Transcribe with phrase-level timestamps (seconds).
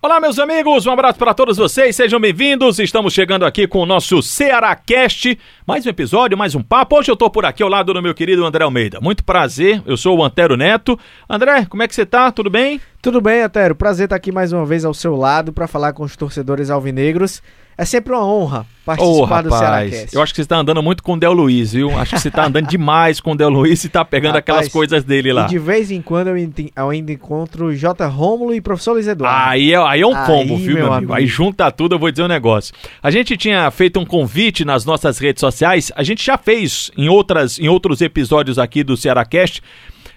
[0.00, 2.78] Olá, meus amigos, um abraço para todos vocês, sejam bem-vindos.
[2.78, 5.36] Estamos chegando aqui com o nosso Ceará Cast,
[5.66, 6.96] mais um episódio, mais um papo.
[6.96, 9.00] Hoje eu estou por aqui ao lado do meu querido André Almeida.
[9.00, 10.96] Muito prazer, eu sou o Antero Neto.
[11.28, 12.30] André, como é que você tá?
[12.30, 12.80] Tudo bem?
[13.02, 13.74] Tudo bem, Antero.
[13.74, 17.42] Prazer estar aqui mais uma vez ao seu lado para falar com os torcedores alvinegros.
[17.80, 20.12] É sempre uma honra participar oh, do Cearacast.
[20.12, 21.96] Eu acho que você está andando muito com o Del Luiz, viu?
[21.96, 24.68] Acho que você está andando demais com o Del Luiz e está pegando rapaz, aquelas
[24.68, 25.46] coisas dele lá.
[25.46, 28.04] de vez em quando eu ainda encontro J.
[28.08, 29.50] Rômulo e professor Luiz Eduardo.
[29.50, 30.94] Aí é, aí é um combo, aí, viu, meu amigo?
[30.94, 31.12] amigo?
[31.12, 32.74] Aí junta tudo, eu vou dizer um negócio.
[33.00, 37.08] A gente tinha feito um convite nas nossas redes sociais, a gente já fez em,
[37.08, 39.62] outras, em outros episódios aqui do Cearacast,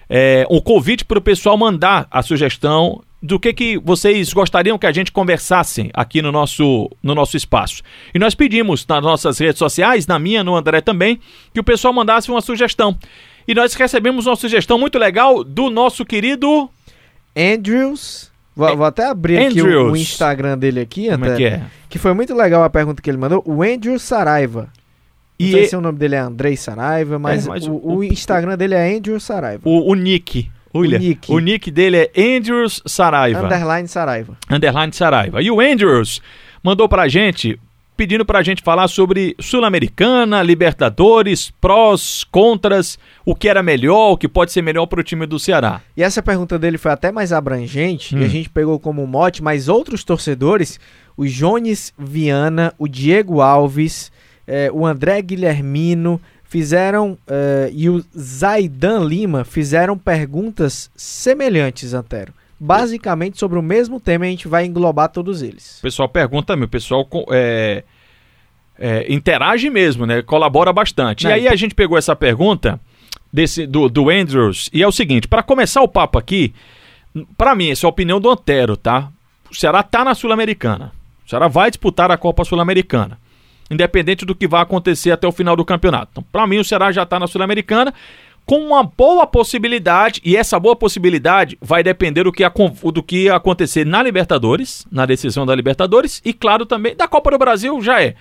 [0.08, 4.86] é, um convite para o pessoal mandar a sugestão do que, que vocês gostariam que
[4.86, 7.82] a gente conversasse aqui no nosso, no nosso espaço.
[8.12, 11.20] E nós pedimos nas nossas redes sociais, na minha, no André também,
[11.54, 12.98] que o pessoal mandasse uma sugestão.
[13.46, 16.68] E nós recebemos uma sugestão muito legal do nosso querido
[17.36, 18.32] Andrews.
[18.56, 19.66] Vou, vou até abrir Andrews.
[19.66, 21.62] aqui o, o, Instagram dele aqui, Como até, é que é?
[21.88, 23.42] Que foi muito legal a pergunta que ele mandou.
[23.46, 24.68] O Andrew Saraiva.
[25.42, 25.68] Não e sei e...
[25.68, 28.74] se o nome dele é Andrei Saraiva, mas, é, mas o, o, o, Instagram dele
[28.74, 29.62] é Andrew Saraiva.
[29.64, 30.50] O, o nick.
[30.74, 31.32] William, o nick.
[31.32, 33.44] o nick dele é Andrews Saraiva.
[33.44, 34.36] Underline Saraiva.
[34.50, 35.42] Underline Saraiva.
[35.42, 36.22] E o Andrews
[36.62, 37.60] mandou pra gente,
[37.96, 44.28] pedindo pra gente falar sobre Sul-Americana, Libertadores, prós, contras, o que era melhor, o que
[44.28, 45.82] pode ser melhor pro time do Ceará.
[45.96, 48.20] E essa pergunta dele foi até mais abrangente, hum.
[48.20, 48.30] e a hum.
[48.30, 50.80] gente pegou como mote, mas outros torcedores,
[51.16, 54.10] o Jones Viana, o Diego Alves,
[54.46, 56.20] eh, o André Guilhermino,
[56.52, 62.34] fizeram uh, e o Zaidan Lima fizeram perguntas semelhantes, Antero.
[62.60, 65.78] Basicamente sobre o mesmo tema, a gente vai englobar todos eles.
[65.78, 67.84] O pessoal pergunta, meu, o pessoal é,
[68.78, 70.20] é, interage mesmo, né?
[70.20, 71.26] Colabora bastante.
[71.26, 72.78] e aí a gente pegou essa pergunta
[73.32, 76.52] desse do, do Andrews e é o seguinte: para começar o papo aqui,
[77.38, 79.10] para mim, essa é a opinião do Antero, tá?
[79.50, 80.92] O Ceará tá na Sul-Americana.
[81.26, 83.21] O Ceará vai disputar a Copa Sul-Americana
[83.72, 86.08] independente do que vai acontecer até o final do campeonato.
[86.12, 87.92] Então, para mim, o Ceará já está na Sul-Americana
[88.44, 92.42] com uma boa possibilidade, e essa boa possibilidade vai depender do que,
[92.92, 97.38] do que acontecer na Libertadores, na decisão da Libertadores, e claro também da Copa do
[97.38, 98.14] Brasil já é.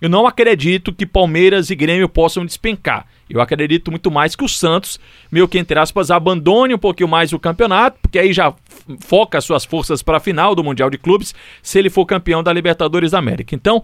[0.00, 3.06] Eu não acredito que Palmeiras e Grêmio possam despencar.
[3.28, 5.00] Eu acredito muito mais que o Santos,
[5.32, 8.54] meio que entre aspas, abandone um pouquinho mais o campeonato, porque aí já
[9.00, 12.52] foca suas forças para a final do Mundial de Clubes, se ele for campeão da
[12.52, 13.54] Libertadores da América.
[13.54, 13.82] Então,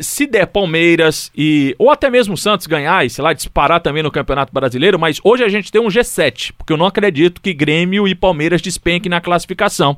[0.00, 4.10] se der Palmeiras e ou até mesmo Santos ganhar e sei lá disparar também no
[4.10, 8.06] Campeonato Brasileiro, mas hoje a gente tem um G7, porque eu não acredito que Grêmio
[8.08, 9.96] e Palmeiras despenquem na classificação.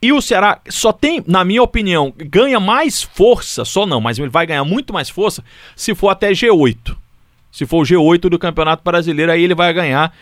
[0.00, 4.28] E o Ceará só tem, na minha opinião, ganha mais força, só não, mas ele
[4.28, 5.42] vai ganhar muito mais força
[5.74, 6.96] se for até G8.
[7.50, 10.14] Se for o G8 do Campeonato Brasileiro, aí ele vai ganhar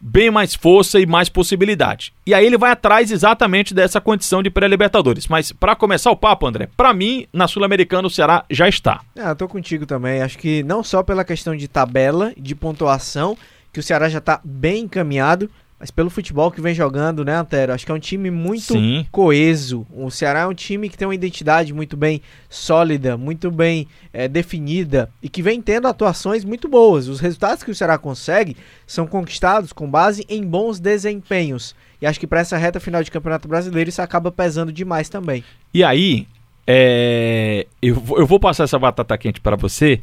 [0.00, 2.12] bem mais força e mais possibilidade.
[2.26, 5.28] E aí ele vai atrás exatamente dessa condição de pré-libertadores.
[5.28, 9.00] Mas para começar o papo, André, para mim, na Sul-Americana o Ceará já está.
[9.18, 10.22] Ah, tô contigo também.
[10.22, 13.36] Acho que não só pela questão de tabela, de pontuação,
[13.72, 15.50] que o Ceará já está bem encaminhado,
[15.80, 17.72] mas pelo futebol que vem jogando, né, Antero?
[17.72, 19.06] Acho que é um time muito Sim.
[19.10, 19.86] coeso.
[19.90, 22.20] O Ceará é um time que tem uma identidade muito bem
[22.50, 27.08] sólida, muito bem é, definida e que vem tendo atuações muito boas.
[27.08, 31.74] Os resultados que o Ceará consegue são conquistados com base em bons desempenhos.
[31.98, 35.42] E acho que para essa reta final de Campeonato Brasileiro isso acaba pesando demais também.
[35.72, 36.26] E aí,
[36.66, 37.66] é...
[37.80, 39.98] eu, eu vou passar essa batata quente para você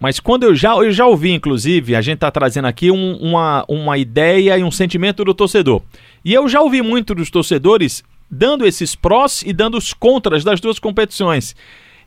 [0.00, 3.64] mas quando eu já, eu já ouvi, inclusive, a gente está trazendo aqui um, uma,
[3.68, 5.82] uma ideia e um sentimento do torcedor.
[6.24, 10.60] E eu já ouvi muito dos torcedores dando esses prós e dando os contras das
[10.60, 11.56] duas competições.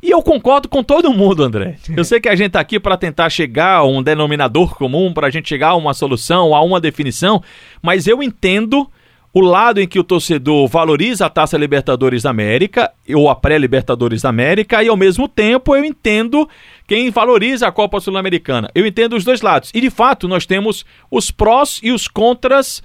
[0.02, 1.78] E eu concordo com todo mundo, André.
[1.96, 5.28] Eu sei que a gente está aqui para tentar chegar a um denominador comum, para
[5.28, 7.44] a gente chegar a uma solução, a uma definição,
[7.84, 8.90] mas eu entendo
[9.34, 14.22] o lado em que o torcedor valoriza a Taça Libertadores da América ou a pré-Libertadores
[14.22, 16.48] da América e ao mesmo tempo eu entendo
[16.86, 18.70] quem valoriza a Copa Sul-Americana.
[18.76, 19.72] Eu entendo os dois lados.
[19.74, 22.84] E de fato, nós temos os prós e os contras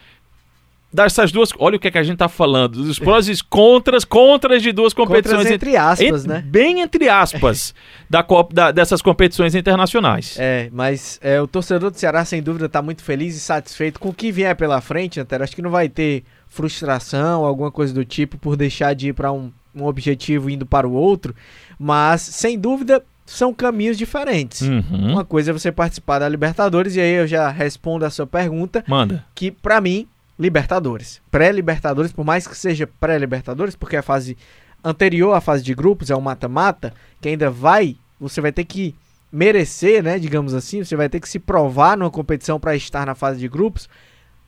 [0.92, 1.50] dessas duas.
[1.58, 2.76] Olha o que, é que a gente está falando.
[2.76, 5.38] Os prós e contras, contras de duas competições.
[5.38, 6.44] Contras entre aspas, entre, né?
[6.46, 7.74] Bem entre aspas,
[8.08, 10.36] da da, dessas competições internacionais.
[10.38, 14.08] É, mas é, o torcedor do Ceará, sem dúvida, está muito feliz e satisfeito com
[14.08, 15.44] o que vier pela frente, Antero.
[15.44, 19.32] Acho que não vai ter frustração, alguma coisa do tipo, por deixar de ir para
[19.32, 21.34] um, um objetivo indo para o outro.
[21.78, 24.62] Mas, sem dúvida, são caminhos diferentes.
[24.62, 25.12] Uhum.
[25.12, 28.84] Uma coisa é você participar da Libertadores, e aí eu já respondo a sua pergunta.
[28.86, 29.24] Manda.
[29.34, 30.06] Que, para mim,
[30.38, 31.20] Libertadores.
[31.30, 34.36] Pré-Libertadores, por mais que seja pré-Libertadores, porque a fase
[34.84, 38.94] anterior à fase de grupos, é o mata-mata, que ainda vai, você vai ter que
[39.32, 43.14] merecer, né, digamos assim, você vai ter que se provar numa competição para estar na
[43.14, 43.88] fase de grupos,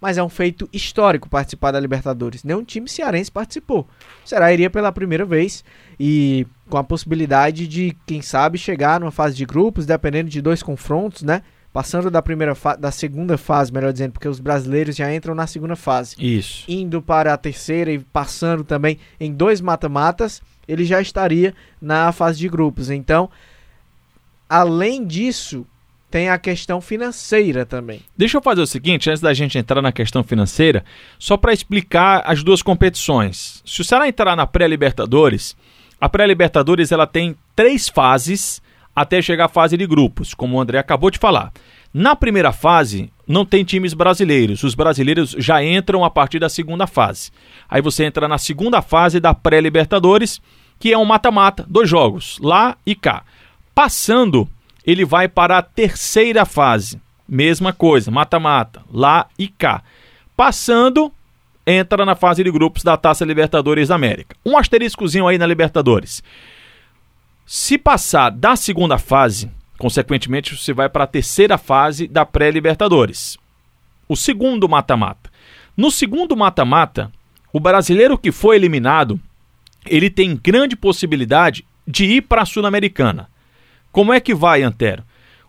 [0.01, 2.45] mas é um feito histórico participar da Libertadores.
[2.45, 3.89] Nenhum time cearense participou.
[4.25, 5.65] O Ceará iria pela primeira vez
[5.99, 10.63] e com a possibilidade de, quem sabe, chegar numa fase de grupos, dependendo de dois
[10.63, 11.43] confrontos, né?
[11.73, 15.77] Passando da primeira da segunda fase, melhor dizendo, porque os brasileiros já entram na segunda
[15.77, 16.17] fase.
[16.19, 16.65] Isso.
[16.67, 22.39] Indo para a terceira e passando também em dois mata-matas, ele já estaria na fase
[22.39, 22.91] de grupos.
[22.91, 23.31] Então,
[24.49, 25.67] além disso,
[26.11, 28.01] tem a questão financeira também.
[28.17, 30.85] Deixa eu fazer o seguinte, antes da gente entrar na questão financeira,
[31.19, 33.63] só para explicar as duas competições.
[33.65, 35.55] Se o Ceará entrar na pré-Libertadores,
[36.01, 38.63] a pré-Libertadores ela tem três fases
[39.01, 41.53] até chegar à fase de grupos, como o André acabou de falar.
[41.93, 44.63] Na primeira fase, não tem times brasileiros.
[44.63, 47.31] Os brasileiros já entram a partir da segunda fase.
[47.69, 50.41] Aí você entra na segunda fase da pré-Libertadores,
[50.79, 53.25] que é um mata-mata, dois jogos, lá e cá.
[53.75, 54.49] Passando
[54.89, 56.99] ele vai para a terceira fase.
[57.29, 59.83] Mesma coisa, mata-mata, lá e cá.
[60.35, 61.13] Passando,
[61.67, 64.35] entra na fase de grupos da Taça Libertadores da América.
[64.47, 66.23] Um asteriscozinho aí na Libertadores.
[67.51, 73.39] Se passar da segunda fase, consequentemente você vai para a terceira fase da pré-Libertadores.
[74.07, 75.31] O segundo mata-mata.
[75.75, 77.11] No segundo mata-mata,
[77.51, 79.19] o brasileiro que foi eliminado,
[79.87, 83.31] ele tem grande possibilidade de ir para a Sul-Americana.
[83.91, 85.03] Como é que vai, Antero?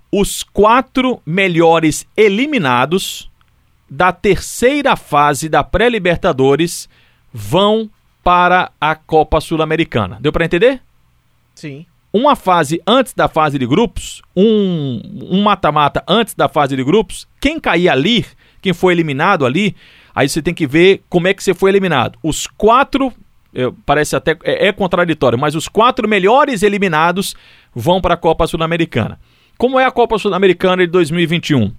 [0.09, 3.29] Os quatro melhores eliminados
[3.89, 6.87] da terceira fase da pré-Libertadores
[7.33, 7.89] vão
[8.23, 10.17] para a Copa Sul-Americana.
[10.21, 10.81] Deu para entender?
[11.59, 11.85] Sim.
[12.11, 17.27] Uma fase antes da fase de grupos, um mata-mata um antes da fase de grupos,
[17.39, 18.25] quem cair ali,
[18.61, 19.75] quem foi eliminado ali,
[20.15, 22.17] aí você tem que ver como é que você foi eliminado.
[22.23, 23.13] Os quatro
[23.53, 27.35] é, parece até é, é, contraditório, mas os quatro melhores eliminados
[27.75, 29.19] vão para a Copa Sul-Americana.
[29.57, 31.73] Como é a Copa Sul-Americana de 2021?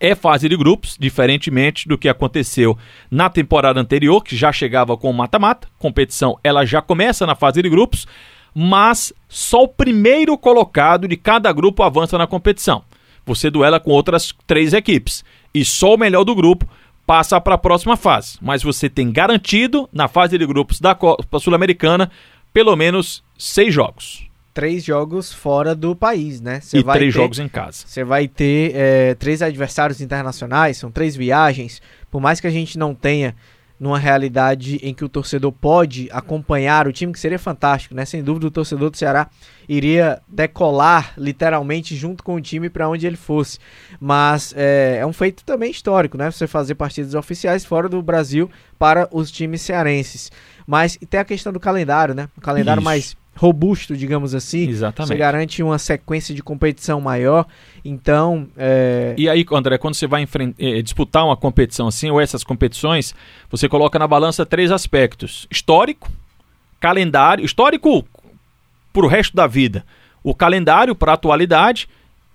[0.00, 2.76] É fase de grupos, diferentemente do que aconteceu
[3.10, 5.68] na temporada anterior, que já chegava com mata-mata.
[5.78, 8.06] Competição ela já começa na fase de grupos,
[8.54, 12.84] mas só o primeiro colocado de cada grupo avança na competição.
[13.26, 16.68] Você duela com outras três equipes e só o melhor do grupo
[17.06, 18.38] passa para a próxima fase.
[18.40, 22.10] Mas você tem garantido, na fase de grupos da Copa Sul-Americana,
[22.52, 24.26] pelo menos seis jogos.
[24.52, 26.60] Três jogos fora do país, né?
[26.60, 27.84] Cê e três ter, jogos em casa.
[27.86, 31.82] Você vai ter é, três adversários internacionais, são três viagens.
[32.08, 33.34] Por mais que a gente não tenha
[33.78, 38.04] numa realidade em que o torcedor pode acompanhar o time, que seria fantástico, né?
[38.04, 39.28] Sem dúvida o torcedor do Ceará
[39.68, 43.58] iria decolar literalmente junto com o time para onde ele fosse.
[44.00, 46.30] Mas é, é, um feito também histórico, né?
[46.30, 50.30] Você fazer partidas oficiais fora do Brasil para os times cearenses.
[50.66, 52.28] Mas tem a questão do calendário, né?
[52.36, 52.84] O calendário Isso.
[52.84, 54.68] mais robusto, digamos assim.
[54.68, 55.08] Exatamente.
[55.08, 57.46] Você garante uma sequência de competição maior.
[57.84, 58.48] Então.
[58.56, 59.14] É...
[59.16, 60.26] E aí, André, quando você vai
[60.58, 63.14] eh, disputar uma competição assim, ou essas competições,
[63.50, 66.10] você coloca na balança três aspectos: histórico,
[66.80, 68.04] calendário, histórico
[68.92, 69.84] para o resto da vida,
[70.22, 71.88] o calendário para a atualidade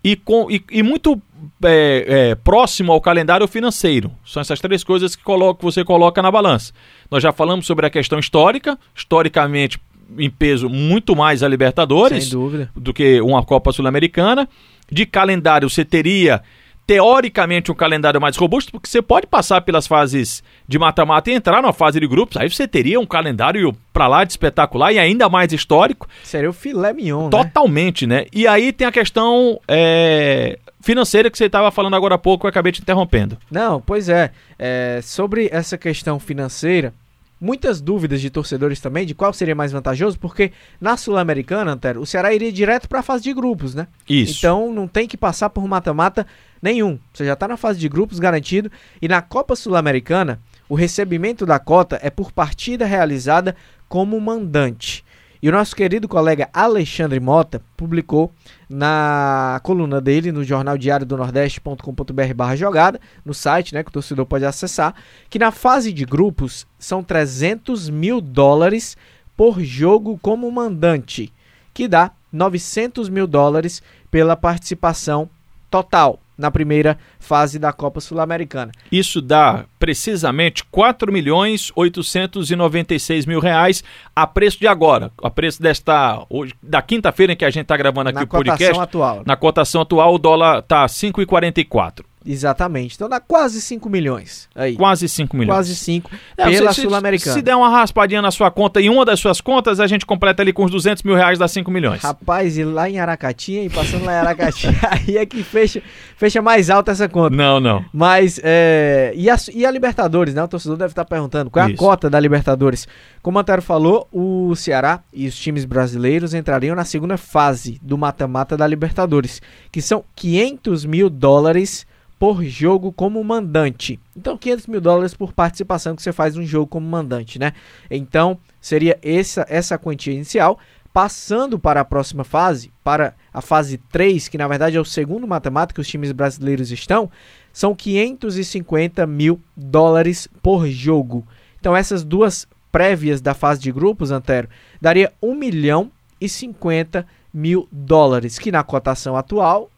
[0.03, 1.21] e, com, e, e muito
[1.63, 4.11] é, é, próximo ao calendário financeiro.
[4.25, 6.73] São essas três coisas que, coloca, que você coloca na balança.
[7.09, 9.79] Nós já falamos sobre a questão histórica, historicamente
[10.17, 12.31] em peso muito mais a Libertadores
[12.75, 14.47] do que uma Copa Sul-Americana.
[14.91, 16.41] De calendário, você teria
[16.89, 21.61] teoricamente um calendário mais robusto, porque você pode passar pelas fases de mata-mata e entrar
[21.61, 22.37] na fase de grupos.
[22.37, 26.07] Aí você teria um calendário para lá de espetacular e ainda mais histórico.
[26.23, 27.29] Seria o filé mignon, né?
[27.29, 28.21] Totalmente, né?
[28.21, 28.25] né?
[28.33, 32.49] E aí tem a questão é, financeira que você estava falando agora há pouco, eu
[32.49, 33.37] acabei te interrompendo.
[33.51, 34.31] Não, pois é.
[34.57, 36.91] é sobre essa questão financeira,
[37.39, 42.05] muitas dúvidas de torcedores também de qual seria mais vantajoso, porque na Sul-Americana, Antero, o
[42.05, 43.87] Ceará iria direto para a fase de grupos, né?
[44.07, 44.39] Isso.
[44.39, 46.27] Então não tem que passar por mata-mata
[46.61, 46.99] nenhum.
[47.13, 48.71] Você já está na fase de grupos garantido.
[49.01, 53.55] E na Copa Sul-Americana, o recebimento da cota é por partida realizada
[53.87, 55.03] como mandante.
[55.41, 58.29] E o nosso querido colega Alexandre Mota publicou
[58.69, 63.93] na coluna dele no jornal diário do nordeste.com.br barra jogada, no site, né, que o
[63.93, 64.93] torcedor pode acessar,
[65.29, 68.97] que na fase de grupos são 300 mil dólares
[69.37, 71.31] por jogo como mandante,
[71.73, 73.81] que dá 900 mil dólares
[74.11, 75.29] pela participação
[75.71, 78.71] total na primeira fase da Copa Sul-Americana.
[78.89, 83.83] Isso dá precisamente 4 milhões 896 mil reais
[84.15, 87.75] a preço de agora, a preço desta hoje, da quinta-feira em que a gente está
[87.75, 88.79] gravando aqui na o podcast.
[88.79, 89.23] Atual.
[89.25, 92.05] Na cotação atual o dólar está 5,44.
[92.31, 92.93] Exatamente.
[92.93, 94.47] Então dá quase 5 milhões.
[94.53, 94.75] Aí.
[94.75, 95.55] Quase 5 milhões.
[95.55, 97.33] Quase 5 pela Sul-Americana.
[97.33, 100.43] Se der uma raspadinha na sua conta em uma das suas contas, a gente completa
[100.43, 102.03] ali com os 200 mil reais, dá 5 milhões.
[102.03, 105.81] Rapaz, e lá em Aracati, e passando lá em Aracati, aí é que fecha,
[106.15, 107.35] fecha mais alta essa conta.
[107.35, 107.83] Não, não.
[107.91, 110.43] Mas, é, e, a, e a Libertadores, né?
[110.43, 111.79] O torcedor deve estar perguntando qual é a Isso.
[111.79, 112.87] cota da Libertadores.
[113.23, 117.97] Como o Antero falou, o Ceará e os times brasileiros entrariam na segunda fase do
[117.97, 121.87] mata-mata da Libertadores, que são 500 mil dólares
[122.19, 123.97] por jogo como mandante.
[124.15, 127.53] Então, 500 mil dólares por participação que você faz um jogo como mandante, né?
[127.89, 130.59] Então, seria essa, essa quantia inicial.
[130.91, 135.27] Passando para a próxima fase, para a fase 3, que na verdade é o segundo
[135.27, 137.11] matemático que os times brasileiros estão,
[137.53, 141.25] são 550 mil dólares por jogo.
[141.59, 144.49] Então, essas duas prévias da fase de grupos, Antero,
[144.81, 149.69] daria 1 milhão e 50 mil dólares, que na cotação atual.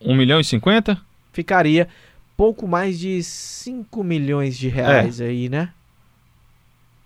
[0.00, 1.00] 1 milhão e 50?
[1.34, 1.88] Ficaria
[2.36, 5.26] pouco mais de 5 milhões de reais é.
[5.26, 5.70] aí, né?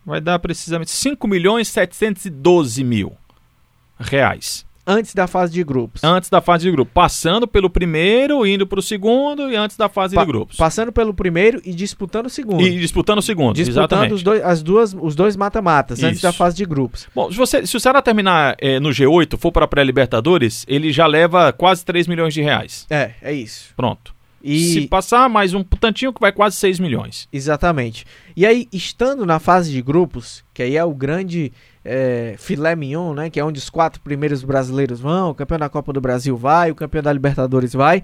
[0.05, 3.13] Vai dar precisamente 5 milhões 712 mil
[3.99, 4.67] reais.
[4.91, 6.03] Antes da fase de grupos.
[6.03, 6.95] Antes da fase de grupos.
[6.95, 10.57] Passando pelo primeiro, indo para o segundo e antes da fase pa de grupos.
[10.57, 12.63] Passando pelo primeiro e disputando o segundo.
[12.63, 14.15] E disputando o segundo, disputando exatamente.
[14.15, 17.07] Os dois, as duas, os dois mata-matas, antes da fase de grupos.
[17.15, 20.91] Bom, se, você, se o Ceará terminar é, no G8, for para a pré-Libertadores, ele
[20.91, 22.87] já leva quase 3 milhões de reais.
[22.89, 23.75] É, é isso.
[23.77, 24.17] Pronto.
[24.43, 24.73] E...
[24.73, 27.29] Se passar mais um tantinho que vai quase 6 milhões.
[27.33, 28.05] Exatamente.
[28.37, 31.53] E aí, estando na fase de grupos, que aí é o grande
[31.85, 33.31] é, filé mignon, né?
[33.31, 36.71] Que é onde os quatro primeiros brasileiros vão, o campeão da Copa do Brasil vai,
[36.71, 38.03] o campeão da Libertadores vai.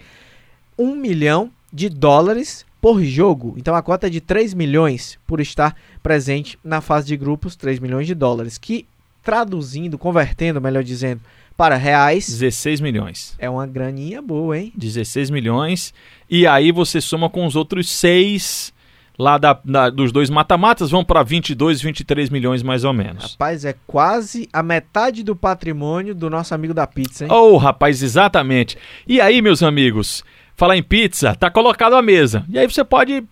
[0.78, 3.54] Um milhão de dólares por jogo.
[3.56, 7.78] Então a cota é de 3 milhões por estar presente na fase de grupos, 3
[7.78, 8.58] milhões de dólares.
[8.58, 8.86] Que
[9.22, 11.20] traduzindo, convertendo, melhor dizendo,
[11.56, 12.26] para reais.
[12.26, 13.34] 16 milhões.
[13.38, 14.72] É uma graninha boa, hein?
[14.76, 15.94] 16 milhões.
[16.28, 18.72] E aí você soma com os outros seis
[19.18, 23.32] lá da, da dos dois mata-matas, vão para 22, 23 milhões mais ou menos.
[23.32, 27.30] Rapaz, é quase a metade do patrimônio do nosso amigo da pizza, hein?
[27.30, 28.76] Oh, rapaz, exatamente.
[29.06, 30.24] E aí, meus amigos,
[30.56, 32.44] falar em pizza, tá colocado à mesa.
[32.48, 33.24] E aí você pode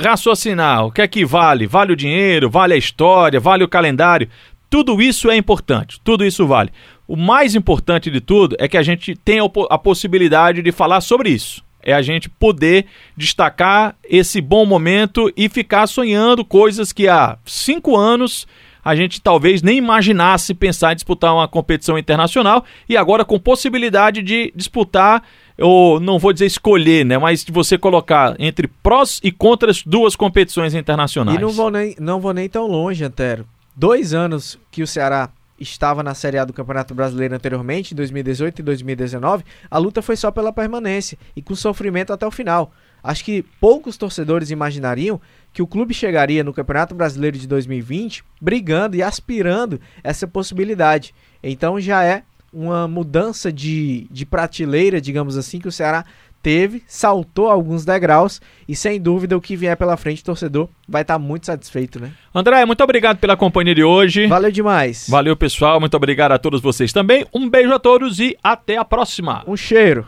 [0.00, 1.66] raciocinar o que é que vale?
[1.66, 4.28] Vale o dinheiro, vale a história, vale o calendário.
[4.70, 6.72] Tudo isso é importante, tudo isso vale.
[7.06, 11.30] O mais importante de tudo é que a gente tenha a possibilidade de falar sobre
[11.30, 11.62] isso.
[11.82, 17.94] É a gente poder destacar esse bom momento e ficar sonhando coisas que há cinco
[17.94, 18.46] anos
[18.82, 24.22] a gente talvez nem imaginasse pensar em disputar uma competição internacional e agora com possibilidade
[24.22, 25.22] de disputar,
[25.58, 30.14] ou não vou dizer escolher, né, mas de você colocar entre prós e contras duas
[30.14, 31.38] competições internacionais.
[31.38, 33.46] E não vou nem, não vou nem tão longe, Antero.
[33.74, 35.30] Dois anos que o Ceará
[35.64, 40.16] estava na Série A do Campeonato Brasileiro anteriormente, em 2018 e 2019, a luta foi
[40.16, 42.72] só pela permanência e com sofrimento até o final.
[43.02, 45.20] Acho que poucos torcedores imaginariam
[45.52, 51.14] que o clube chegaria no Campeonato Brasileiro de 2020 brigando e aspirando essa possibilidade.
[51.42, 56.04] Então já é uma mudança de, de prateleira, digamos assim, que o Ceará
[56.44, 61.00] teve, saltou alguns degraus e sem dúvida o que vier pela frente, o torcedor vai
[61.00, 62.12] estar tá muito satisfeito, né?
[62.34, 64.26] André, muito obrigado pela companhia de hoje.
[64.26, 65.06] Valeu demais.
[65.08, 65.80] Valeu, pessoal.
[65.80, 67.24] Muito obrigado a todos vocês também.
[67.32, 69.42] Um beijo a todos e até a próxima.
[69.46, 70.06] Um cheiro.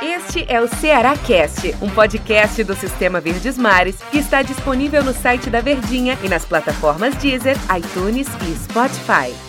[0.00, 5.12] Este é o Ceará Cast, um podcast do Sistema Verdes Mares que está disponível no
[5.12, 9.45] site da Verdinha e nas plataformas Deezer, iTunes e Spotify.